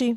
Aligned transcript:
Tati. 0.00 0.16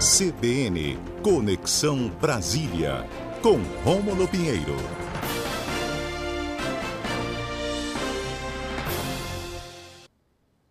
CBN 0.00 0.96
Conexão 1.22 2.08
Brasília, 2.08 3.06
com 3.42 3.58
Rômulo 3.84 4.26
Pinheiro. 4.26 4.74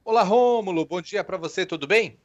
Olá, 0.04 0.24
Rômulo, 0.24 0.86
bom 0.86 1.00
dia 1.00 1.24
para 1.24 1.38
você, 1.38 1.66
tudo 1.66 1.88
bem? 1.88 2.18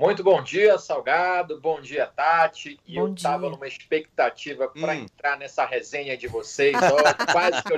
Muito 0.00 0.24
bom 0.24 0.42
dia, 0.42 0.78
Salgado. 0.78 1.60
Bom 1.60 1.78
dia, 1.78 2.06
Tati. 2.06 2.80
E 2.86 2.94
bom 2.94 3.08
eu 3.08 3.12
estava 3.12 3.50
numa 3.50 3.68
expectativa 3.68 4.66
para 4.66 4.94
hum. 4.94 5.02
entrar 5.02 5.36
nessa 5.36 5.66
resenha 5.66 6.16
de 6.16 6.26
vocês. 6.26 6.74
Ó, 6.74 6.96
quase 7.30 7.62
que 7.62 7.70
eu 7.74 7.76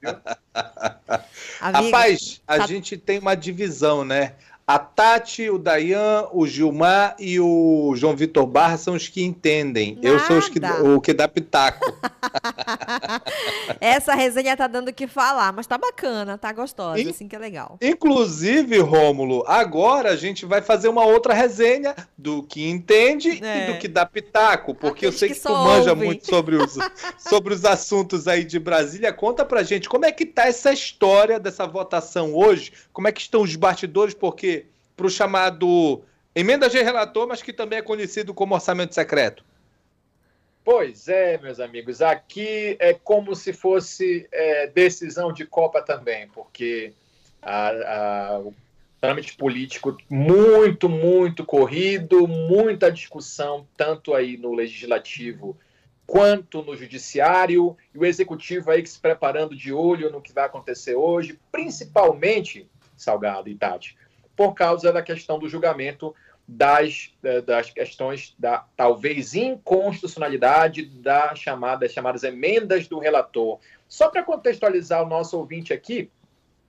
viu? 0.00 0.20
Rapaz, 1.60 2.40
a 2.46 2.58
tá... 2.58 2.66
gente 2.68 2.96
tem 2.96 3.18
uma 3.18 3.34
divisão, 3.34 4.04
né? 4.04 4.36
A 4.68 4.78
Tati, 4.78 5.48
o 5.48 5.56
Dayan, 5.56 6.28
o 6.30 6.46
Gilmar 6.46 7.16
e 7.18 7.40
o 7.40 7.94
João 7.96 8.14
Vitor 8.14 8.46
Barra 8.46 8.76
são 8.76 8.92
os 8.92 9.08
que 9.08 9.24
entendem. 9.24 9.94
Nada. 9.94 10.06
Eu 10.06 10.20
sou 10.20 10.36
os 10.36 10.46
que, 10.50 10.60
o 10.84 11.00
que 11.00 11.14
dá 11.14 11.26
pitaco. 11.26 11.90
Essa 13.80 14.14
resenha 14.14 14.54
tá 14.58 14.66
dando 14.66 14.88
o 14.88 14.92
que 14.92 15.06
falar, 15.06 15.54
mas 15.54 15.66
tá 15.66 15.78
bacana, 15.78 16.36
tá 16.36 16.52
gostosa, 16.52 17.00
In, 17.00 17.08
assim 17.08 17.26
que 17.26 17.34
é 17.34 17.38
legal. 17.38 17.78
Inclusive, 17.80 18.78
Rômulo, 18.80 19.42
agora 19.46 20.10
a 20.10 20.16
gente 20.16 20.44
vai 20.44 20.60
fazer 20.60 20.88
uma 20.88 21.06
outra 21.06 21.32
resenha 21.32 21.96
do 22.18 22.42
que 22.42 22.68
entende 22.68 23.42
é. 23.42 23.70
e 23.70 23.72
do 23.72 23.78
que 23.78 23.88
dá 23.88 24.04
pitaco, 24.04 24.74
porque 24.74 25.06
Aqueles 25.06 25.14
eu 25.14 25.18
sei 25.18 25.28
que, 25.30 25.34
que 25.36 25.40
tu 25.40 25.54
manja 25.54 25.94
muito 25.94 26.26
sobre 26.26 26.56
os, 26.56 26.76
sobre 27.16 27.54
os 27.54 27.64
assuntos 27.64 28.28
aí 28.28 28.44
de 28.44 28.58
Brasília. 28.58 29.14
Conta 29.14 29.46
pra 29.46 29.62
gente 29.62 29.88
como 29.88 30.04
é 30.04 30.12
que 30.12 30.26
tá 30.26 30.46
essa 30.46 30.70
história 30.70 31.40
dessa 31.40 31.66
votação 31.66 32.34
hoje, 32.34 32.70
como 32.92 33.08
é 33.08 33.12
que 33.12 33.22
estão 33.22 33.40
os 33.40 33.56
bastidores, 33.56 34.12
porque 34.12 34.57
para 34.98 35.06
o 35.06 35.10
chamado 35.10 36.02
emenda 36.34 36.68
de 36.68 36.82
relator, 36.82 37.28
mas 37.28 37.40
que 37.40 37.52
também 37.52 37.78
é 37.78 37.82
conhecido 37.82 38.34
como 38.34 38.56
orçamento 38.56 38.92
secreto? 38.92 39.44
Pois 40.64 41.08
é, 41.08 41.38
meus 41.38 41.60
amigos, 41.60 42.02
aqui 42.02 42.76
é 42.80 42.92
como 42.92 43.34
se 43.34 43.52
fosse 43.52 44.28
é, 44.32 44.66
decisão 44.66 45.32
de 45.32 45.46
Copa 45.46 45.80
também, 45.80 46.28
porque 46.28 46.92
a, 47.40 47.68
a, 47.68 48.38
o 48.40 48.52
trâmite 49.00 49.36
político 49.36 49.96
muito, 50.10 50.88
muito 50.88 51.46
corrido, 51.46 52.26
muita 52.26 52.90
discussão, 52.90 53.66
tanto 53.76 54.14
aí 54.14 54.36
no 54.36 54.52
legislativo 54.52 55.56
quanto 56.06 56.62
no 56.62 56.76
judiciário, 56.76 57.76
e 57.94 57.98
o 57.98 58.04
executivo 58.04 58.70
aí 58.70 58.84
se 58.84 58.98
preparando 58.98 59.54
de 59.54 59.72
olho 59.72 60.10
no 60.10 60.20
que 60.20 60.32
vai 60.32 60.46
acontecer 60.46 60.96
hoje, 60.96 61.38
principalmente, 61.52 62.68
Salgado 62.96 63.48
e 63.48 63.54
Tati, 63.54 63.96
por 64.38 64.54
causa 64.54 64.92
da 64.92 65.02
questão 65.02 65.36
do 65.36 65.48
julgamento 65.48 66.14
das, 66.46 67.12
eh, 67.24 67.40
das 67.40 67.72
questões 67.72 68.36
da 68.38 68.64
talvez 68.76 69.34
inconstitucionalidade 69.34 70.84
das 70.84 71.40
chamadas 71.40 72.22
emendas 72.22 72.86
do 72.86 73.00
relator. 73.00 73.58
Só 73.88 74.08
para 74.08 74.22
contextualizar 74.22 75.02
o 75.02 75.08
nosso 75.08 75.36
ouvinte 75.36 75.72
aqui, 75.72 76.08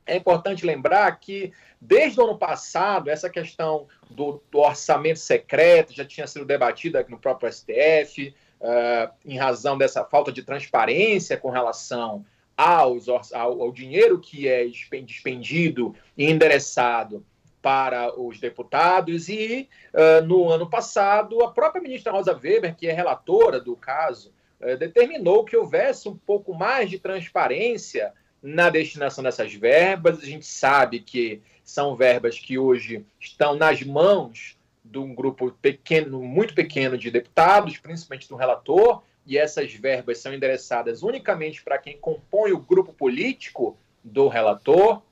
é 0.03 0.15
importante 0.15 0.65
lembrar 0.65 1.11
que 1.19 1.53
desde 1.79 2.19
o 2.19 2.23
ano 2.23 2.39
passado 2.39 3.07
essa 3.07 3.29
questão 3.29 3.85
do, 4.09 4.41
do 4.49 4.57
orçamento 4.57 5.19
secreto 5.19 5.93
já 5.93 6.03
tinha 6.03 6.25
sido 6.25 6.45
debatida 6.45 7.05
no 7.07 7.19
próprio 7.19 7.53
STF, 7.53 8.29
uh, 8.29 8.33
eh, 8.61 9.11
em 9.23 9.37
razão 9.37 9.77
dessa 9.77 10.03
falta 10.03 10.31
de 10.31 10.41
transparência 10.41 11.37
com 11.37 11.51
relação 11.51 12.25
aos, 12.57 13.07
ao, 13.07 13.61
ao 13.61 13.71
dinheiro 13.71 14.19
que 14.19 14.47
é 14.47 14.65
expendido 14.65 15.95
e 16.17 16.25
endereçado 16.25 17.23
para 17.61 18.17
os 18.19 18.39
deputados 18.39 19.27
e 19.29 19.67
uh, 19.93 20.25
no 20.25 20.49
ano 20.49 20.69
passado 20.69 21.43
a 21.43 21.52
própria 21.52 21.81
ministra 21.81 22.11
Rosa 22.11 22.33
Weber, 22.33 22.75
que 22.75 22.88
é 22.88 22.93
relatora 22.93 23.59
do 23.59 23.75
caso, 23.75 24.33
uh, 24.61 24.77
determinou 24.77 25.43
que 25.43 25.58
houvesse 25.58 26.08
um 26.08 26.15
pouco 26.15 26.53
mais 26.53 26.89
de 26.89 26.99
transparência 26.99 28.14
na 28.42 28.70
destinação 28.70 29.23
dessas 29.23 29.53
verbas. 29.53 30.20
A 30.20 30.25
gente 30.25 30.45
sabe 30.45 30.99
que 30.99 31.42
são 31.64 31.95
verbas 31.95 32.39
que 32.39 32.58
hoje 32.58 33.05
estão 33.20 33.55
nas 33.55 33.81
mãos 33.83 34.58
de 34.83 34.97
um 34.97 35.14
grupo 35.14 35.52
pequeno, 35.61 36.21
muito 36.21 36.55
pequeno 36.55 36.97
de 36.97 37.11
deputados, 37.11 37.77
principalmente 37.77 38.27
do 38.27 38.36
relator, 38.36 39.03
e 39.26 39.37
essas 39.37 39.71
verbas 39.73 40.17
são 40.17 40.33
endereçadas 40.33 41.03
unicamente 41.03 41.61
para 41.61 41.77
quem 41.77 41.97
compõe 41.97 42.52
o 42.52 42.59
grupo 42.59 42.91
político 42.91 43.77
do 44.03 44.27
relator. 44.27 45.03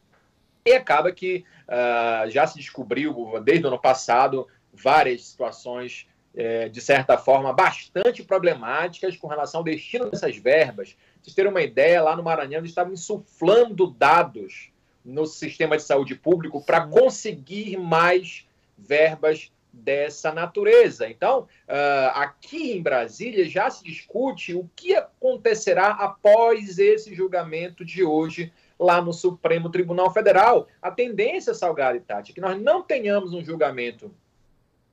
E 0.68 0.74
acaba 0.74 1.14
que 1.14 1.46
uh, 1.66 2.30
já 2.30 2.46
se 2.46 2.58
descobriu, 2.58 3.40
desde 3.42 3.64
o 3.64 3.70
ano 3.70 3.80
passado, 3.80 4.46
várias 4.74 5.26
situações, 5.26 6.06
eh, 6.36 6.68
de 6.68 6.82
certa 6.82 7.18
forma, 7.18 7.54
bastante 7.54 8.22
problemáticas 8.22 9.16
com 9.16 9.28
relação 9.28 9.62
ao 9.62 9.64
destino 9.64 10.12
dessas 10.12 10.36
verbas. 10.36 10.96
Vocês 11.22 11.34
terem 11.34 11.50
uma 11.50 11.62
ideia, 11.62 12.04
lá 12.04 12.18
no 12.18 12.22
Maranhão, 12.22 12.60
eles 12.60 12.72
estavam 12.72 12.94
insuflando 12.94 13.88
dados 13.88 14.70
no 15.06 15.26
sistema 15.26 15.78
de 15.78 15.84
saúde 15.84 16.16
público 16.16 16.64
para 16.64 16.86
conseguir 16.86 17.78
mais 17.78 18.46
verbas 18.78 19.52
dessa 19.72 20.34
natureza. 20.34 21.10
Então, 21.10 21.48
uh, 21.68 22.10
aqui 22.14 22.74
em 22.74 22.82
Brasília 22.82 23.48
já 23.48 23.70
se 23.70 23.84
discute 23.84 24.54
o 24.54 24.70
que 24.76 24.96
acontecerá 24.96 25.92
após 25.92 26.78
esse 26.78 27.16
julgamento 27.16 27.86
de 27.86 28.04
hoje 28.04 28.52
lá 28.80 29.02
no 29.02 29.14
Supremo 29.14 29.70
Tribunal 29.70 30.12
Federal. 30.12 30.68
A 30.82 30.92
tendência, 30.92 31.54
Salgado 31.54 31.98
e 31.98 32.02
Tati, 32.02 32.32
é 32.32 32.36
que 32.36 32.42
nós 32.42 32.60
não 32.60 32.82
tenhamos 32.82 33.34
um 33.34 33.44
julgamento 33.44 34.12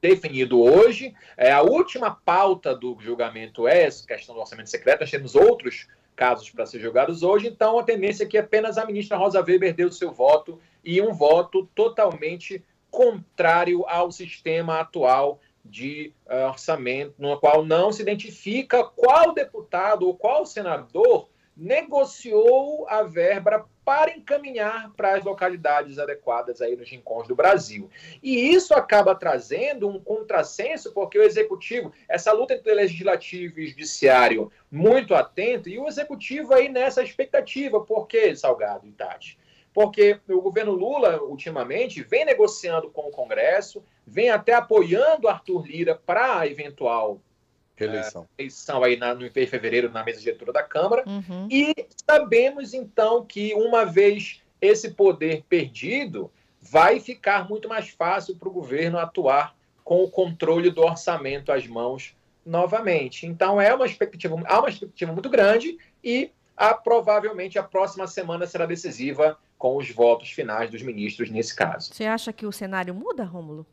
definido 0.01 0.61
hoje. 0.61 1.15
É, 1.37 1.51
a 1.51 1.63
última 1.63 2.11
pauta 2.11 2.75
do 2.75 2.97
julgamento 3.01 3.67
é 3.67 3.85
essa 3.85 4.07
questão 4.07 4.35
do 4.35 4.41
orçamento 4.41 4.69
secreto. 4.69 5.01
Nós 5.01 5.11
temos 5.11 5.35
outros 5.35 5.89
casos 6.15 6.51
para 6.51 6.67
ser 6.67 6.79
julgados 6.79 7.23
hoje, 7.23 7.49
então 7.49 7.79
a 7.79 7.83
tendência 7.83 8.25
é 8.25 8.27
que 8.27 8.39
apenas 8.39 8.79
a 8.79 8.87
ministra 8.87 9.17
Rosa 9.17 9.43
Weber 9.43 9.75
deu 9.75 9.91
seu 9.91 10.13
voto 10.13 10.61
e 10.85 11.01
um 11.03 11.13
voto 11.13 11.69
totalmente 11.75 12.63
contrário 12.91 13.85
ao 13.89 14.13
sistema 14.13 14.79
atual 14.79 15.41
de 15.65 16.13
uh, 16.27 16.49
orçamento, 16.49 17.15
no 17.19 17.37
qual 17.41 17.65
não 17.65 17.91
se 17.91 18.03
identifica 18.03 18.85
qual 18.85 19.33
deputado 19.33 20.07
ou 20.07 20.15
qual 20.15 20.45
senador 20.45 21.29
negociou 21.57 22.87
a 22.89 23.03
verba 23.03 23.67
para 23.85 24.17
encaminhar 24.17 24.91
para 24.97 25.17
as 25.17 25.25
localidades 25.25 25.99
adequadas 25.99 26.61
aí 26.61 26.75
nos 26.75 26.89
rincões 26.89 27.29
do 27.29 27.35
Brasil. 27.35 27.91
E 28.23 28.55
isso 28.55 28.75
acaba 28.75 29.15
trazendo 29.15 29.89
um 29.89 30.01
contrassenso, 30.01 30.93
porque 30.93 31.19
o 31.19 31.23
executivo, 31.23 31.93
essa 32.09 32.33
luta 32.33 32.55
entre 32.55 32.73
o 32.73 32.75
legislativo 32.75 33.61
e 33.61 33.67
judiciário 33.67 34.51
muito 34.71 35.15
atento, 35.15 35.69
e 35.69 35.79
o 35.79 35.87
executivo 35.87 36.55
aí 36.55 36.69
nessa 36.69 37.03
expectativa, 37.03 37.81
por 37.81 38.07
que, 38.07 38.35
Salgado 38.35 38.87
e 38.87 38.93
Tati? 38.93 39.39
Porque 39.73 40.21
o 40.29 40.41
governo 40.41 40.73
Lula, 40.73 41.21
ultimamente, 41.23 42.03
vem 42.03 42.25
negociando 42.25 42.91
com 42.91 43.09
o 43.09 43.11
Congresso, 43.11 43.85
vem 44.07 44.31
até 44.31 44.55
apoiando 44.55 45.29
Arthur 45.29 45.67
Lira 45.67 45.95
para 45.95 46.39
a 46.39 46.47
eventual 46.47 47.21
Reeleição. 47.77 48.27
É, 48.39 48.43
eleição 48.43 48.85
aí 48.85 48.97
na, 48.97 49.15
no 49.15 49.27
em 49.27 49.31
fevereiro 49.31 49.91
na 49.91 50.05
mesa 50.05 50.21
diretora 50.21 50.53
da 50.53 50.63
Câmara. 50.63 51.05
Uhum. 51.07 51.49
E 51.51 51.75
sabemos, 52.09 52.73
então, 52.73 53.25
que 53.25 53.53
uma 53.55 53.85
vez 53.85 54.43
esse 54.61 54.91
poder 54.91 55.45
perdido, 55.49 56.31
vai 56.61 56.99
ficar 56.99 57.49
muito 57.49 57.69
mais 57.69 57.91
fácil 57.91 58.37
para 58.37 58.49
o 58.49 58.53
governo 58.53 58.99
atuar 58.99 59.55
com 59.83 60.03
o 60.03 60.11
controle 60.11 60.71
do 60.71 60.83
orçamento 60.83 61.53
às 61.53 61.67
mãos 61.67 62.17
novamente. 62.45 63.27
Então, 63.27 63.61
é 63.61 63.75
uma 63.75 63.87
expectativa, 63.87 64.43
há 64.47 64.59
uma 64.59 64.69
expectativa 64.69 65.13
muito 65.13 65.29
grande 65.29 65.79
e 66.03 66.31
a, 66.57 66.73
provavelmente 66.73 67.59
a 67.59 67.63
próxima 67.63 68.07
semana 68.07 68.47
será 68.47 68.65
decisiva 68.65 69.39
com 69.59 69.77
os 69.77 69.91
votos 69.91 70.31
finais 70.31 70.71
dos 70.71 70.83
ministros 70.83 71.31
nesse 71.31 71.55
caso. 71.55 71.93
Você 71.93 72.05
acha 72.05 72.33
que 72.33 72.47
o 72.47 72.53
cenário 72.53 72.95
muda, 72.95 73.25
Rômulo? 73.25 73.67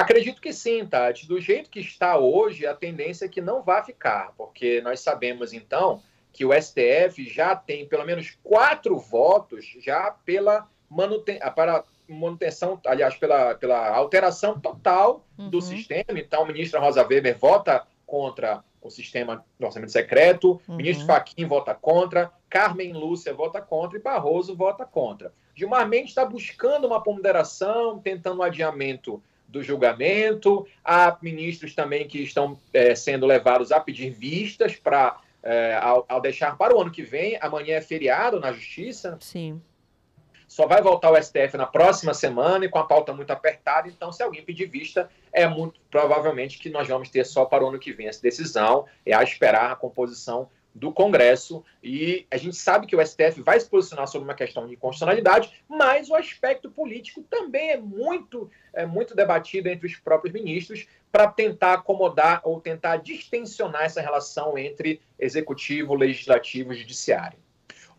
Acredito 0.00 0.40
que 0.40 0.52
sim, 0.52 0.86
Tati. 0.86 1.26
Do 1.26 1.40
jeito 1.40 1.70
que 1.70 1.80
está 1.80 2.16
hoje, 2.18 2.66
a 2.66 2.74
tendência 2.74 3.26
é 3.26 3.28
que 3.28 3.40
não 3.40 3.62
vá 3.62 3.82
ficar, 3.82 4.32
porque 4.36 4.80
nós 4.80 5.00
sabemos, 5.00 5.52
então, 5.52 6.02
que 6.32 6.44
o 6.44 6.52
STF 6.52 7.28
já 7.28 7.54
tem 7.54 7.86
pelo 7.86 8.04
menos 8.04 8.36
quatro 8.42 8.98
votos 8.98 9.66
já 9.80 10.10
pela 10.24 10.68
manuten 10.88 11.38
para 11.54 11.84
manutenção, 12.08 12.80
aliás, 12.86 13.14
pela, 13.16 13.54
pela 13.54 13.88
alteração 13.94 14.58
total 14.58 15.26
uhum. 15.38 15.48
do 15.48 15.60
sistema. 15.60 16.18
Então, 16.18 16.42
a 16.42 16.46
ministra 16.46 16.80
Rosa 16.80 17.06
Weber 17.06 17.38
vota 17.38 17.86
contra 18.04 18.62
o 18.82 18.90
sistema 18.90 19.44
do 19.58 19.66
orçamento 19.66 19.92
secreto, 19.92 20.60
uhum. 20.68 20.76
ministro 20.76 21.06
Fachin 21.06 21.46
vota 21.46 21.74
contra, 21.74 22.30
Carmen 22.50 22.92
Lúcia 22.92 23.32
vota 23.32 23.60
contra 23.62 23.98
e 23.98 24.02
Barroso 24.02 24.54
vota 24.56 24.84
contra. 24.84 25.32
Gilmar 25.54 25.88
Mendes 25.88 26.10
está 26.10 26.24
buscando 26.24 26.86
uma 26.86 27.02
ponderação, 27.02 27.98
tentando 27.98 28.40
um 28.40 28.42
adiamento 28.42 29.22
do 29.52 29.62
julgamento. 29.62 30.66
Há 30.82 31.16
ministros 31.22 31.74
também 31.74 32.08
que 32.08 32.22
estão 32.22 32.58
é, 32.72 32.94
sendo 32.94 33.26
levados 33.26 33.70
a 33.70 33.78
pedir 33.78 34.10
vistas 34.10 34.74
para 34.74 35.20
é, 35.42 35.78
ao, 35.80 36.04
ao, 36.08 36.20
deixar 36.20 36.56
para 36.56 36.74
o 36.74 36.80
ano 36.80 36.90
que 36.90 37.02
vem. 37.02 37.38
Amanhã 37.40 37.76
é 37.76 37.80
feriado 37.80 38.40
na 38.40 38.52
Justiça. 38.52 39.18
Sim. 39.20 39.60
só 40.48 40.66
vai 40.66 40.80
voltar 40.80 41.08
ao 41.08 41.22
STF 41.22 41.56
na 41.56 41.66
próxima 41.66 42.14
semana 42.14 42.64
e 42.64 42.68
com 42.68 42.78
a 42.78 42.86
pauta 42.86 43.12
muito 43.12 43.30
apertada. 43.30 43.88
Então, 43.88 44.10
se 44.10 44.22
alguém 44.22 44.42
pedir 44.42 44.66
vista, 44.66 45.10
é 45.32 45.46
muito 45.46 45.80
provavelmente 45.90 46.58
que 46.58 46.70
nós 46.70 46.88
vamos 46.88 47.10
ter 47.10 47.24
só 47.24 47.44
para 47.44 47.64
o 47.64 47.68
ano 47.68 47.78
que 47.78 47.92
vem 47.92 48.08
essa 48.08 48.22
decisão. 48.22 48.86
É 49.04 49.14
a 49.14 49.22
esperar 49.22 49.72
a 49.72 49.76
composição 49.76 50.48
do 50.74 50.92
Congresso 50.92 51.64
e 51.82 52.26
a 52.30 52.36
gente 52.36 52.56
sabe 52.56 52.86
que 52.86 52.96
o 52.96 53.04
STF 53.04 53.42
vai 53.42 53.60
se 53.60 53.68
posicionar 53.68 54.06
sobre 54.06 54.26
uma 54.26 54.34
questão 54.34 54.66
de 54.66 54.76
constitucionalidade, 54.76 55.52
mas 55.68 56.08
o 56.08 56.14
aspecto 56.14 56.70
político 56.70 57.22
também 57.28 57.70
é 57.70 57.76
muito, 57.76 58.50
é 58.72 58.86
muito 58.86 59.14
debatido 59.14 59.68
entre 59.68 59.86
os 59.86 59.96
próprios 59.96 60.32
ministros 60.32 60.86
para 61.10 61.28
tentar 61.28 61.74
acomodar 61.74 62.40
ou 62.44 62.60
tentar 62.60 62.96
distensionar 62.96 63.84
essa 63.84 64.00
relação 64.00 64.56
entre 64.56 65.00
executivo, 65.18 65.94
legislativo 65.94 66.72
e 66.72 66.76
judiciário. 66.76 67.38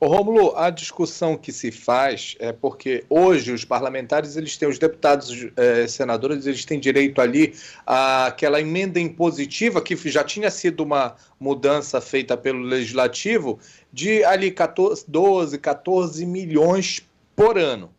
Ô, 0.03 0.07
Rômulo, 0.07 0.53
a 0.57 0.69
discussão 0.69 1.37
que 1.37 1.49
se 1.49 1.71
faz 1.71 2.35
é 2.37 2.51
porque 2.51 3.05
hoje 3.09 3.53
os 3.53 3.63
parlamentares, 3.63 4.35
eles 4.35 4.57
têm, 4.57 4.67
os 4.67 4.77
deputados 4.77 5.47
eh, 5.55 5.87
senadores, 5.87 6.45
eles 6.45 6.65
têm 6.65 6.77
direito 6.77 7.21
ali 7.21 7.53
àquela 7.87 8.59
emenda 8.59 8.99
impositiva 8.99 9.81
que 9.81 9.95
já 10.09 10.21
tinha 10.21 10.51
sido 10.51 10.83
uma 10.83 11.15
mudança 11.39 12.01
feita 12.01 12.35
pelo 12.35 12.59
legislativo 12.59 13.57
de 13.93 14.25
ali 14.25 14.51
14, 14.51 15.05
12, 15.07 15.57
14 15.57 16.25
milhões 16.25 17.07
por 17.33 17.57
ano. 17.57 17.89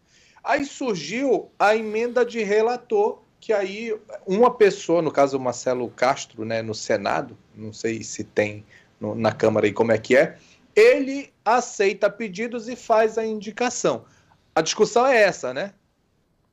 Aí 0.45 0.67
surgiu 0.67 1.49
a 1.59 1.75
emenda 1.75 2.23
de 2.23 2.43
relator, 2.43 3.23
que 3.41 3.51
aí 3.51 3.97
uma 4.27 4.51
pessoa, 4.51 5.01
no 5.01 5.11
caso 5.11 5.39
o 5.39 5.41
Marcelo 5.41 5.89
Castro, 5.89 6.45
né, 6.45 6.61
no 6.61 6.75
Senado, 6.75 7.35
não 7.57 7.73
sei 7.73 8.03
se 8.03 8.25
tem 8.25 8.63
no, 9.01 9.15
na 9.15 9.33
Câmara 9.33 9.65
aí 9.65 9.73
como 9.73 9.91
é 9.91 9.97
que 9.97 10.15
é, 10.15 10.37
ele 10.75 11.33
aceita 11.45 12.11
pedidos 12.11 12.69
e 12.69 12.77
faz 12.77 13.19
a 13.19 13.25
indicação. 13.25 14.05
A 14.55 14.61
discussão 14.61 15.07
é 15.07 15.23
essa, 15.23 15.53
né? 15.53 15.75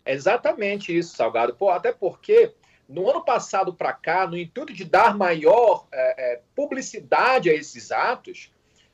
Exatamente 0.05 0.95
isso, 0.95 1.15
Salgado. 1.15 1.53
Pô, 1.55 1.69
até 1.69 1.91
porque 1.91 2.53
no 2.87 3.09
ano 3.09 3.23
passado 3.23 3.73
para 3.73 3.93
cá, 3.93 4.27
no 4.27 4.37
intuito 4.37 4.73
de 4.73 4.83
dar 4.83 5.15
maior 5.15 5.87
é, 5.91 6.33
é, 6.33 6.41
publicidade 6.55 7.49
a 7.49 7.53
esses 7.53 7.91
atos, 7.91 8.51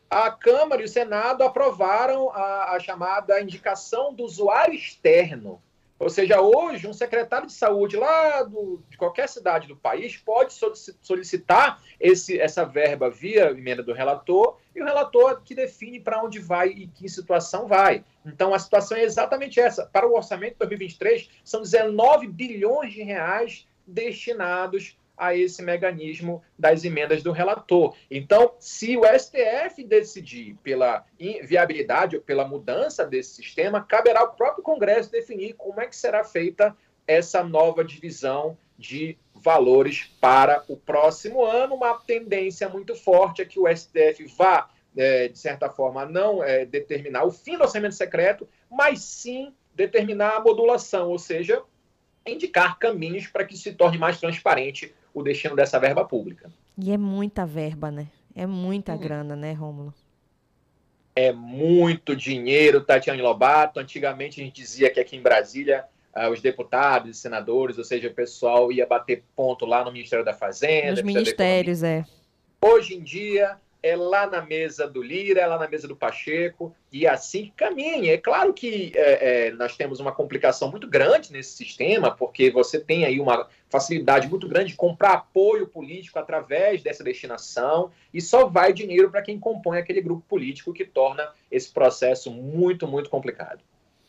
a 0.09 0.29
Câmara 0.31 0.81
e 0.81 0.85
o 0.85 0.89
Senado 0.89 1.44
aprovaram 1.44 2.30
a, 2.30 2.75
a 2.75 2.80
chamada 2.80 3.41
indicação 3.41 4.13
do 4.13 4.23
usuário 4.23 4.73
externo. 4.73 5.62
Ou 5.99 6.09
seja, 6.09 6.39
hoje, 6.41 6.88
um 6.88 6.94
secretário 6.94 7.47
de 7.47 7.53
saúde 7.53 7.97
lá 7.97 8.44
do, 8.44 8.83
de 8.88 8.97
qualquer 8.97 9.27
cidade 9.27 9.67
do 9.67 9.75
país 9.75 10.15
pode 10.15 10.53
solicitar 11.01 11.81
esse, 11.99 12.39
essa 12.39 12.63
verba 12.63 13.09
via 13.09 13.49
emenda 13.49 13.81
do 13.81 13.94
relator 13.94 14.57
e 14.75 14.81
o 14.81 14.85
relator 14.85 15.41
que 15.44 15.55
define 15.55 15.99
para 15.99 16.23
onde 16.23 16.39
vai 16.39 16.69
e 16.69 16.88
que 16.88 17.09
situação 17.09 17.67
vai. 17.67 18.05
Então, 18.23 18.53
a 18.53 18.59
situação 18.59 18.97
é 18.97 19.03
exatamente 19.03 19.59
essa. 19.59 19.88
Para 19.88 20.07
o 20.07 20.15
orçamento 20.15 20.53
de 20.53 20.59
2023, 20.59 21.29
são 21.44 21.61
19 21.61 22.27
bilhões 22.27 22.94
de 22.94 23.01
reais 23.01 23.65
destinados 23.88 24.97
a 25.18 25.36
esse 25.36 25.64
mecanismo 25.64 26.44
das 26.58 26.84
emendas 26.86 27.24
do 27.24 27.31
relator. 27.31 27.96
Então, 28.10 28.54
se 28.60 28.96
o 28.96 29.02
STF 29.04 29.84
decidir 29.84 30.56
pela 30.64 31.04
viabilidade 31.44 32.16
ou 32.16 32.22
pela 32.22 32.48
mudança 32.48 33.04
desse 33.06 33.36
sistema, 33.36 33.84
caberá 33.84 34.22
ao 34.22 34.34
próprio 34.34 34.64
Congresso 34.64 35.12
definir 35.12 35.54
como 35.54 35.81
é 35.81 35.88
que 35.88 35.96
será 35.96 36.24
feita 36.24 36.75
essa 37.08 37.44
nova 37.44 37.84
divisão 37.84 38.58
de 38.78 39.18
valores 39.34 40.14
para 40.22 40.64
o 40.68 40.78
próximo 40.78 41.44
ano. 41.44 41.75
Uma 41.75 41.96
tendência 41.96 42.69
muito 42.69 42.96
forte 42.96 43.42
é 43.42 43.46
que 43.46 43.60
o 43.60 43.68
STF 43.68 44.25
vá, 44.38 44.69
é, 44.96 45.30
de 45.30 45.40
certa 45.40 45.69
forma, 45.69 46.06
não 46.06 46.44
é, 46.44 46.66
determinar 46.66 47.24
o 47.24 47.31
fim 47.31 47.58
do 47.58 47.64
orçamento 47.64 47.96
secreto, 47.96 48.48
mas 48.69 49.02
sim 49.02 49.54
determinar 49.74 50.38
a 50.38 50.42
modulação, 50.42 51.10
ou 51.10 51.19
seja, 51.19 51.62
indicar 52.25 52.78
caminhos 52.78 53.28
para 53.28 53.46
que 53.46 53.56
se 53.56 53.74
torne 53.74 53.98
mais 53.98 54.19
transparente 54.19 54.94
o 55.19 55.24
destino 55.24 55.56
dessa 55.56 55.80
verba 55.80 56.06
pública. 56.06 56.52
E 56.78 56.92
é 56.92 56.98
muita 56.98 57.44
verba, 57.44 57.90
né? 57.90 58.08
É 58.36 58.46
muita 58.46 58.94
hum. 58.94 59.00
grana, 59.00 59.36
né, 59.36 59.52
Rômulo? 59.52 59.92
É 61.16 61.31
muito 61.31 62.16
dinheiro, 62.16 62.81
Tatiane 62.81 63.22
Lobato. 63.22 63.80
Antigamente 63.80 64.40
a 64.40 64.44
gente 64.44 64.62
dizia 64.62 64.92
que 64.92 65.00
aqui 65.00 65.16
em 65.16 65.22
Brasília 65.22 65.86
uh, 66.16 66.30
os 66.31 66.40
deputados, 66.40 67.18
senadores, 67.18 67.80
ou 67.80 67.84
seja, 67.84 68.08
o 68.08 68.14
pessoal 68.14 68.72
ia 68.72 68.86
bater 68.86 69.24
ponto 69.36 69.66
lá 69.66 69.84
no 69.84 69.92
Ministério 69.92 70.24
da 70.24 70.36
Fazenda. 70.36 70.92
Nos 70.92 71.02
ministérios, 71.02 71.81
é. 71.81 72.06
Hoje 72.62 72.94
em 72.94 73.02
dia 73.02 73.58
é 73.81 73.95
lá 73.95 74.27
na 74.27 74.41
mesa 74.41 74.88
do 74.88 75.01
Lira, 75.01 75.41
é 75.41 75.45
lá 75.45 75.57
na 75.57 75.68
mesa 75.68 75.88
do 75.88 75.95
Pacheco, 75.95 76.75
e 76.91 77.07
assim 77.07 77.51
caminha. 77.56 78.13
É 78.13 78.18
claro 78.18 78.53
que 78.53 78.91
é, 78.95 79.47
é, 79.47 79.51
nós 79.51 79.75
temos 79.75 80.00
uma 80.00 80.12
complicação 80.12 80.69
muito 80.69 80.88
grande 80.88 81.31
nesse 81.31 81.51
sistema, 81.51 82.12
porque 82.12 82.50
você 82.50 82.79
tem 82.79 83.06
aí 83.06 83.19
uma 83.19 83.47
facilidade 83.69 84.27
muito 84.27 84.47
grande 84.47 84.71
de 84.71 84.77
comprar 84.77 85.13
apoio 85.13 85.68
político 85.68 86.19
através 86.19 86.81
dessa 86.81 87.03
destinação, 87.03 87.91
e 88.13 88.21
só 88.21 88.47
vai 88.47 88.74
dinheiro 88.74 89.12
para 89.12 89.21
quem 89.21 89.39
compõe 89.39 89.77
aquele 89.77 90.01
grupo 90.01 90.23
político, 90.27 90.73
que 90.73 90.85
torna 90.85 91.30
esse 91.51 91.71
processo 91.71 92.31
muito, 92.31 92.88
muito 92.88 93.09
complicado. 93.09 93.62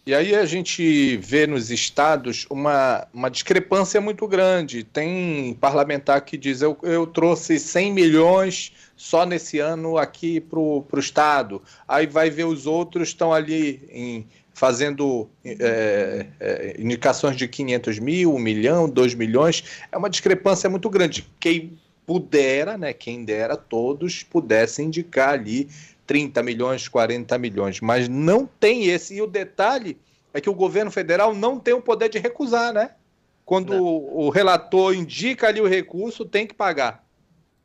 E 0.09 0.15
aí 0.15 0.35
a 0.35 0.47
gente 0.47 1.19
vê 1.19 1.47
nos 1.47 1.71
estados 1.71 2.47
uma, 2.49 3.07
uma 3.13 3.29
discrepância 3.29 4.01
muito 4.01 4.27
grande. 4.27 4.83
Tem 4.83 5.53
parlamentar 5.61 6.23
que 6.23 6.39
diz: 6.39 6.63
eu, 6.63 6.79
eu 6.83 7.07
trouxe 7.07 7.59
100 7.59 7.93
milhões 7.93 8.73
só 8.97 9.27
nesse 9.27 9.59
ano 9.59 9.99
aqui 9.99 10.41
para 10.41 10.59
o 10.59 10.87
estado. 10.97 11.61
Aí 11.87 12.07
vai 12.07 12.31
ver 12.31 12.45
os 12.45 12.65
outros 12.65 13.09
estão 13.09 13.35
ali 13.35 13.87
em, 13.93 14.27
fazendo 14.55 15.29
é, 15.45 16.25
é, 16.41 16.77
indicações 16.79 17.37
de 17.37 17.47
500 17.47 17.99
mil, 17.99 18.35
1 18.35 18.39
milhão, 18.39 18.89
2 18.89 19.13
milhões. 19.13 19.63
É 19.93 19.99
uma 19.99 20.09
discrepância 20.09 20.71
muito 20.71 20.89
grande. 20.89 21.29
Quem 21.39 21.79
pudera, 22.07 22.79
né, 22.79 22.95
quem 22.95 23.27
dera, 23.27 23.59
todos 23.59 24.23
pudessem 24.23 24.87
indicar 24.87 25.35
ali 25.35 25.69
30 26.09 26.43
milhões, 26.43 26.89
40 26.89 27.39
milhões, 27.39 27.81
mas 27.83 28.09
não 28.09 28.47
tem 28.47 28.87
esse. 28.87 29.15
E 29.15 29.23
o 29.23 29.27
detalhe 29.27 30.01
é 30.33 30.41
que 30.41 30.49
o 30.49 30.55
governo 30.55 30.91
federal 30.91 31.35
não 31.35 31.61
tem 31.61 31.75
o 31.75 31.83
poder 31.83 32.09
de 32.09 32.19
recusar, 32.19 32.73
né? 32.73 32.93
Quando 33.45 33.75
o, 33.75 34.27
o 34.27 34.31
relator 34.31 34.95
indica 34.95 35.49
ali 35.49 35.61
o 35.61 35.69
recurso, 35.69 36.25
tem 36.25 36.47
que 36.47 36.55
pagar. 36.55 37.05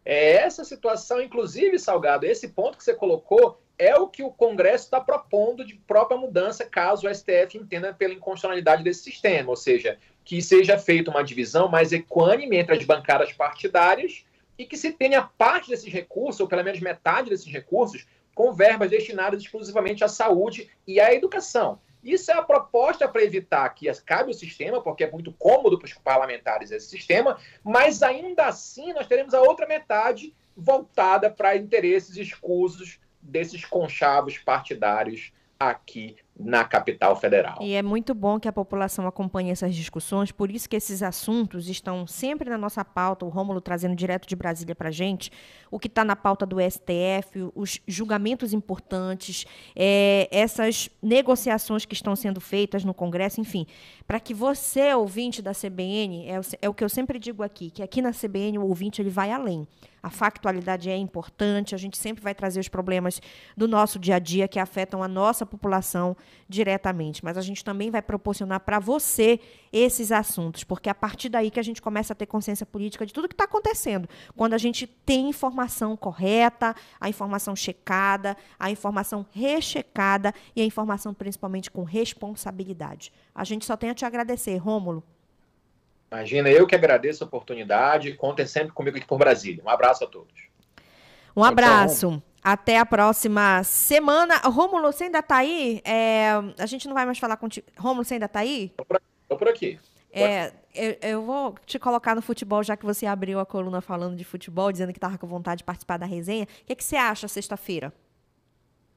É 0.06 0.34
essa 0.34 0.66
situação, 0.66 1.22
inclusive, 1.22 1.80
Salgado, 1.80 2.26
esse 2.26 2.50
ponto 2.50 2.78
que 2.78 2.84
você 2.84 2.94
colocou 2.94 3.62
é 3.80 3.96
o 3.96 4.08
que 4.08 4.22
o 4.22 4.32
Congresso 4.32 4.86
está 4.86 5.00
propondo 5.00 5.66
de 5.66 5.76
própria 5.76 6.18
mudança, 6.18 6.66
caso 6.66 7.08
o 7.08 7.14
STF 7.14 7.58
entenda 7.58 7.94
pela 7.94 8.14
inconstitucionalidade 8.14 8.84
desse 8.84 9.04
sistema, 9.04 9.50
ou 9.50 9.56
seja, 9.56 9.98
que 10.24 10.42
seja 10.42 10.78
feita 10.78 11.10
uma 11.10 11.24
divisão 11.24 11.70
mais 11.70 11.94
equânime 11.94 12.58
entre 12.58 12.76
as 12.76 12.84
bancadas 12.84 13.32
partidárias 13.32 14.26
e 14.58 14.66
que 14.66 14.78
se 14.78 14.92
tenha 14.92 15.22
parte 15.22 15.70
desses 15.70 15.92
recursos, 15.92 16.42
ou 16.42 16.48
pelo 16.48 16.64
menos 16.64 16.80
metade 16.82 17.30
desses 17.30 17.52
recursos, 17.52 18.06
com 18.34 18.54
verbas 18.54 18.90
destinadas 18.90 19.42
exclusivamente 19.42 20.04
à 20.04 20.08
saúde 20.08 20.70
e 20.88 21.00
à 21.00 21.14
educação. 21.14 21.80
Isso 22.04 22.32
é 22.32 22.34
a 22.34 22.42
proposta 22.42 23.08
para 23.08 23.24
evitar 23.24 23.70
que 23.70 23.92
cabe 24.02 24.32
o 24.32 24.34
sistema, 24.34 24.82
porque 24.82 25.06
é 25.06 25.12
muito 25.12 25.32
cômodo 25.32 25.80
para 25.80 25.86
os 25.86 25.94
parlamentares 25.94 26.72
esse 26.72 26.88
sistema, 26.88 27.40
mas 27.64 28.04
ainda 28.04 28.46
assim 28.46 28.92
nós 28.94 29.08
teremos 29.08 29.34
a 29.34 29.42
outra 29.42 29.66
metade 29.66 30.36
voltada 30.56 31.30
para 31.30 31.56
interesses 31.56 32.18
escusos 32.18 33.00
desses 33.22 33.64
conchavos 33.64 34.38
partidários 34.38 35.32
aqui 35.58 36.18
na 36.38 36.64
capital 36.64 37.16
federal. 37.16 37.60
E 37.62 37.74
é 37.74 37.82
muito 37.84 38.14
bom 38.14 38.40
que 38.40 38.48
a 38.48 38.52
população 38.52 39.06
acompanhe 39.06 39.52
essas 39.52 39.76
discussões, 39.76 40.32
por 40.32 40.50
isso 40.50 40.68
que 40.68 40.76
esses 40.76 41.04
assuntos 41.04 41.70
estão 41.70 42.08
sempre 42.08 42.50
na 42.50 42.58
nossa 42.58 42.84
pauta, 42.84 43.24
o 43.24 43.30
Rômulo 43.30 43.62
trazendo 43.62 43.96
direto 43.96 44.28
de 44.28 44.36
Brasília 44.36 44.74
para 44.74 44.90
a 44.90 44.92
gente, 44.92 45.32
o 45.70 45.78
que 45.78 45.88
está 45.88 46.04
na 46.04 46.16
pauta 46.16 46.46
do 46.46 46.58
STF, 46.60 47.52
os 47.54 47.80
julgamentos 47.88 48.52
importantes, 48.52 49.46
é, 49.76 50.28
essas 50.32 50.90
negociações 51.02 51.86
que 51.86 51.94
estão 51.94 52.16
sendo 52.16 52.42
feitas 52.42 52.84
no 52.84 52.94
Congresso, 52.94 53.40
enfim, 53.40 53.68
para 54.08 54.20
que 54.20 54.34
você, 54.34 54.94
ouvinte 54.94 55.42
da 55.42 55.52
CBN, 55.52 56.28
é, 56.28 56.42
é 56.64 56.70
o 56.70 56.74
que 56.74 56.84
eu 56.84 56.90
sempre 56.90 57.20
digo 57.20 57.44
aqui, 57.44 57.70
que 57.70 57.84
aqui 57.84 58.02
na 58.02 58.12
CBN 58.12 58.58
o 58.58 58.68
ouvinte 58.68 59.02
ele 59.02 59.10
vai 59.10 59.32
além. 59.32 59.68
A 60.04 60.10
factualidade 60.10 60.90
é 60.90 60.98
importante, 60.98 61.74
a 61.74 61.78
gente 61.78 61.98
sempre 61.98 62.22
vai 62.22 62.36
trazer 62.36 62.60
os 62.60 62.68
problemas 62.68 63.22
do 63.56 63.70
nosso 63.70 63.98
dia 63.98 64.18
a 64.18 64.20
dia 64.20 64.50
que 64.50 64.60
afetam 64.60 65.02
a 65.02 65.08
nossa 65.08 65.46
população 65.46 66.18
diretamente, 66.50 67.24
mas 67.24 67.38
a 67.38 67.42
gente 67.42 67.64
também 67.64 67.90
vai 67.90 68.02
proporcionar 68.02 68.60
para 68.60 68.80
você 68.80 69.40
esses 69.72 70.12
assuntos, 70.12 70.66
porque 70.66 70.90
é 70.90 70.92
a 70.92 70.96
partir 70.96 71.30
daí 71.30 71.50
que 71.50 71.60
a 71.60 71.64
gente 71.64 71.82
começa 71.82 72.12
a 72.12 72.16
ter 72.18 72.26
consciência 72.26 72.66
política 72.66 73.06
de 73.06 73.14
tudo 73.14 73.30
que 73.30 73.34
está 73.34 73.46
acontecendo. 73.46 74.10
Quando 74.36 74.54
a 74.54 74.58
gente 74.58 74.86
tem 74.86 75.30
informação 75.30 75.96
correta, 75.96 76.76
a 77.00 77.08
informação 77.08 77.56
checada, 77.56 78.36
a 78.60 78.70
informação 78.70 79.26
rechecada 79.32 80.34
e 80.54 80.62
a 80.62 80.66
informação 80.66 81.14
principalmente 81.14 81.72
com 81.72 81.84
responsabilidade. 81.84 83.14
A 83.34 83.46
gente 83.46 83.66
só 83.66 83.78
tem 83.78 83.90
a 83.90 83.96
te 83.96 84.04
agradecer, 84.04 84.58
Rômulo. 84.58 85.02
Imagina, 86.14 86.48
eu 86.48 86.68
que 86.68 86.76
agradeço 86.76 87.24
a 87.24 87.28
oportunidade. 87.28 88.14
Contem 88.14 88.46
sempre 88.46 88.72
comigo 88.72 88.96
aqui 88.96 89.08
por 89.08 89.18
Brasília. 89.18 89.64
Um 89.66 89.70
abraço 89.70 90.04
a 90.04 90.08
todos. 90.08 90.48
Um 91.36 91.44
abraço. 91.44 92.12
Tchau, 92.12 92.24
Até 92.44 92.78
a 92.78 92.86
próxima 92.86 93.64
semana. 93.64 94.38
Rômulo, 94.38 94.94
você 94.94 95.06
ainda 95.06 95.24
tá 95.24 95.38
aí? 95.38 95.82
É, 95.84 96.34
a 96.60 96.68
gente 96.68 96.88
não 96.88 96.94
vai 96.94 97.08
mais 97.08 97.18
falar 97.18 97.36
contigo. 97.38 97.66
Rômulo, 97.76 98.06
você 98.06 98.14
ainda 98.14 98.28
tá 98.28 98.42
aí? 98.42 98.72
Tô 98.78 98.86
por, 98.86 99.02
tô 99.28 99.36
por 99.36 99.48
aqui. 99.48 99.80
É, 100.12 100.54
eu, 100.76 100.98
eu, 101.02 101.22
vou 101.24 101.56
te 101.66 101.80
colocar 101.80 102.14
no 102.14 102.22
futebol, 102.22 102.62
já 102.62 102.78
que 102.78 102.86
você 102.86 103.08
abriu 103.08 103.40
a 103.40 103.46
coluna 103.46 103.82
falando 103.82 104.16
de 104.16 104.24
futebol, 104.24 104.72
dizendo 104.72 104.94
que 104.94 105.00
estava 105.00 105.18
com 105.18 105.26
vontade 105.26 105.60
de 105.60 105.64
participar 105.64 105.98
da 105.98 106.06
resenha. 106.06 106.44
O 106.44 106.66
que, 106.68 106.76
que 106.76 106.84
você 106.84 106.96
acha 106.96 107.28
sexta-feira? 107.28 107.92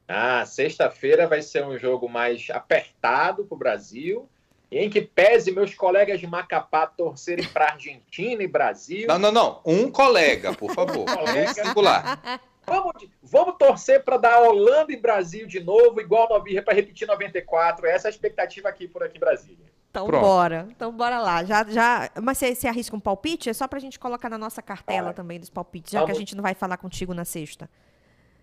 Ah, 0.07 0.45
sexta-feira 0.45 1.27
vai 1.27 1.41
ser 1.41 1.65
um 1.65 1.79
jogo 1.79 2.07
mais 2.07 2.47
apertado 2.51 3.43
para 3.43 3.55
o 3.55 3.57
Brasil, 3.57 4.29
em 4.71 4.89
que 4.89 5.01
pese 5.01 5.51
meus 5.51 5.73
colegas 5.73 6.19
de 6.19 6.27
Macapá 6.27 6.85
torcerem 6.85 7.47
para 7.47 7.71
Argentina 7.71 8.43
e 8.43 8.47
Brasil. 8.47 9.07
Não, 9.07 9.17
não, 9.17 9.31
não. 9.31 9.61
Um 9.65 9.89
colega, 9.89 10.53
por 10.53 10.71
favor. 10.73 11.01
Um 11.01 11.05
colega. 11.05 11.53
singular. 11.53 12.41
Vamos, 12.65 12.93
vamos 13.23 13.55
torcer 13.57 14.03
para 14.03 14.17
dar 14.17 14.41
Holanda 14.41 14.91
e 14.91 14.97
Brasil 14.97 15.47
de 15.47 15.61
novo, 15.61 16.01
igual 16.01 16.27
para 16.27 16.73
repetir 16.73 17.07
94. 17.07 17.87
Essa 17.87 18.07
é 18.07 18.09
a 18.09 18.11
expectativa 18.11 18.67
aqui 18.67 18.87
por 18.89 19.01
aqui 19.03 19.15
em 19.15 19.21
Brasília. 19.21 19.65
Então 19.89 20.05
Pronto. 20.05 20.21
bora. 20.21 20.67
Então 20.69 20.91
bora 20.91 21.19
lá. 21.19 21.45
Já, 21.45 21.63
já... 21.63 22.09
Mas 22.21 22.37
você, 22.37 22.53
você 22.53 22.67
arrisca 22.67 22.95
um 22.95 22.99
palpite? 22.99 23.49
É 23.49 23.53
só 23.53 23.67
pra 23.69 23.79
gente 23.79 23.97
colocar 23.97 24.29
na 24.29 24.37
nossa 24.37 24.61
cartela 24.61 25.11
ah, 25.11 25.13
também 25.13 25.39
dos 25.39 25.49
palpites, 25.49 25.93
já 25.93 25.99
vamos. 25.99 26.11
que 26.11 26.17
a 26.17 26.19
gente 26.19 26.35
não 26.35 26.43
vai 26.43 26.53
falar 26.53 26.75
contigo 26.75 27.13
na 27.13 27.23
sexta. 27.23 27.69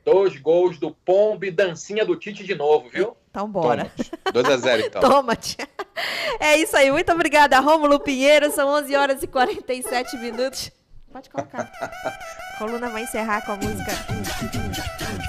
Dois 0.04 0.38
gols 0.38 0.78
do 0.78 0.90
Pombo 0.90 1.44
e 1.44 1.50
dancinha 1.50 2.04
do 2.04 2.16
Tite 2.16 2.44
de 2.44 2.54
novo, 2.54 2.88
viu? 2.88 3.16
Então 3.30 3.48
bora. 3.48 3.90
2x0 4.26 4.86
então. 4.86 5.00
Toma-te. 5.02 5.56
É 6.40 6.56
isso 6.56 6.76
aí. 6.76 6.90
Muito 6.90 7.10
obrigada, 7.12 7.58
Rômulo 7.60 8.00
Pinheiro. 8.00 8.50
São 8.50 8.68
11 8.68 8.96
horas 8.96 9.22
e 9.22 9.26
47 9.26 10.16
minutos. 10.18 10.70
Pode 11.12 11.30
colocar. 11.30 11.70
A 11.80 12.58
coluna 12.58 12.88
vai 12.88 13.04
encerrar 13.04 13.42
com 13.42 13.52
a 13.52 13.56
música 13.56 13.92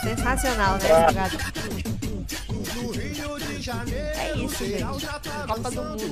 sensacional, 0.02 0.78
né, 0.78 0.92
advogado? 0.92 1.38
É 4.18 4.38
isso, 4.38 4.66
gente. 4.66 4.84
Copa 5.48 5.72
do 5.72 5.84
Mundo. 5.84 6.04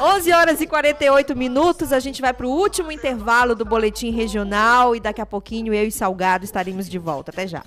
11 0.00 0.32
horas 0.32 0.60
e 0.60 0.66
48 0.66 1.36
minutos. 1.36 1.92
A 1.92 2.00
gente 2.00 2.20
vai 2.20 2.32
para 2.32 2.46
o 2.46 2.50
último 2.50 2.92
intervalo 2.92 3.54
do 3.54 3.64
boletim 3.64 4.10
regional 4.10 4.94
e 4.94 5.00
daqui 5.00 5.20
a 5.20 5.26
pouquinho 5.26 5.74
eu 5.74 5.84
e 5.84 5.92
Salgado 5.92 6.44
estaremos 6.44 6.88
de 6.88 6.98
volta. 6.98 7.30
Até 7.30 7.46
já. 7.46 7.64